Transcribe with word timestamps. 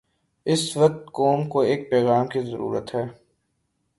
اس 0.45 0.77
وقت 0.77 1.11
قوم 1.11 1.49
کو 1.49 1.61
ایک 1.61 1.89
پیغام 1.91 2.27
کی 2.27 2.39
ضرورت 2.41 2.95
ہے۔ 2.95 3.03